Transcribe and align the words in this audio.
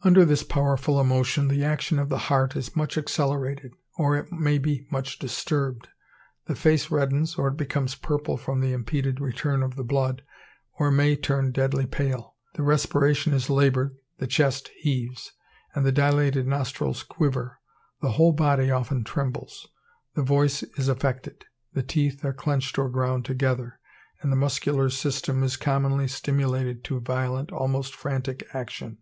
Under 0.00 0.24
this 0.24 0.42
powerful 0.42 0.98
emotion 0.98 1.48
the 1.48 1.62
action 1.64 1.98
of 1.98 2.08
the 2.08 2.16
heart 2.32 2.56
is 2.56 2.74
much 2.74 2.96
accelerated, 2.96 3.74
or 3.98 4.16
it 4.16 4.32
may 4.32 4.56
be 4.56 4.86
much 4.90 5.18
disturbed. 5.18 5.88
The 6.46 6.54
face 6.54 6.90
reddens, 6.90 7.34
or 7.34 7.48
it 7.48 7.58
becomes 7.58 7.94
purple 7.94 8.38
from 8.38 8.62
the 8.62 8.72
impeded 8.72 9.20
return 9.20 9.62
of 9.62 9.76
the 9.76 9.84
blood, 9.84 10.22
or 10.78 10.90
may 10.90 11.14
turn 11.14 11.52
deadly 11.52 11.84
pale. 11.84 12.36
The 12.54 12.62
respiration 12.62 13.34
is 13.34 13.50
laboured, 13.50 13.98
the 14.16 14.26
chest 14.26 14.68
heaves, 14.78 15.32
and 15.74 15.84
the 15.84 15.92
dilated 15.92 16.46
nostrils 16.46 17.02
quiver. 17.02 17.60
The 18.00 18.12
whole 18.12 18.32
body 18.32 18.70
often 18.70 19.04
trembles. 19.04 19.68
The 20.14 20.22
voice 20.22 20.62
is 20.78 20.88
affected. 20.88 21.44
The 21.74 21.82
teeth 21.82 22.24
are 22.24 22.32
clenched 22.32 22.78
or 22.78 22.88
ground 22.88 23.26
together, 23.26 23.78
and 24.22 24.32
the 24.32 24.36
muscular 24.40 24.88
system 24.88 25.42
is 25.42 25.58
commonly 25.58 26.08
stimulated 26.08 26.82
to 26.84 27.00
violent, 27.00 27.52
almost 27.52 27.94
frantic 27.94 28.42
action. 28.54 28.96